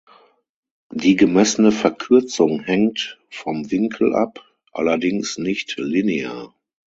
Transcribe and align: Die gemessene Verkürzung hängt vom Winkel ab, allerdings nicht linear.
Die 0.91 1.15
gemessene 1.15 1.71
Verkürzung 1.71 2.61
hängt 2.63 3.19
vom 3.29 3.69
Winkel 3.69 4.15
ab, 4.15 4.43
allerdings 4.71 5.37
nicht 5.37 5.77
linear. 5.77 6.55